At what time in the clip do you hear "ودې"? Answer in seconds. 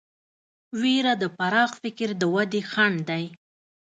2.33-2.61